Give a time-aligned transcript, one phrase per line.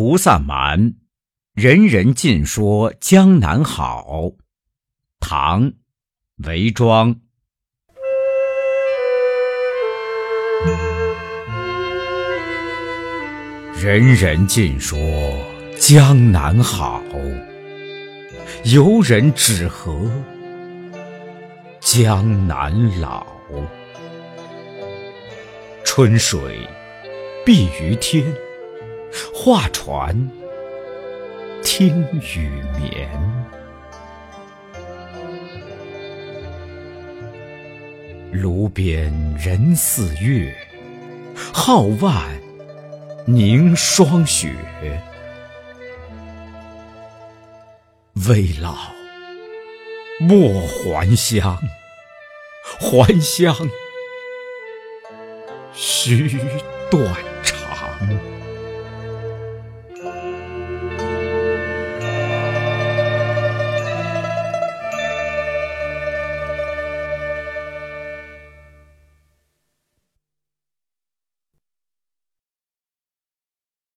[0.00, 0.94] 菩萨蛮，
[1.52, 4.30] 人人尽说江南好。
[5.20, 5.74] 唐，
[6.42, 7.20] 韦庄。
[13.78, 14.98] 人人尽说
[15.78, 17.02] 江南好，
[18.64, 20.10] 游人只合
[21.78, 23.26] 江南老。
[25.84, 26.66] 春水
[27.44, 28.24] 碧于天，
[29.34, 30.30] 画船
[31.62, 32.04] 听
[32.36, 32.48] 雨
[32.78, 33.08] 眠。
[38.32, 40.54] 炉边人似月，
[41.52, 42.12] 皓腕
[43.26, 44.54] 凝霜雪。
[48.28, 48.76] 危老
[50.20, 51.58] 莫还乡，
[52.78, 53.54] 还乡。
[55.72, 56.28] 须
[56.90, 58.39] 断肠。